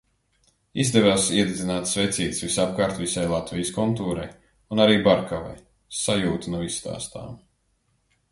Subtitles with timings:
[0.83, 4.25] Izdevās iededzināt svecītes visapkārt visai Latvijas kontūrai.
[4.75, 5.53] Un arī Barkavai.
[6.01, 7.37] Sajūta nav izstāstāma.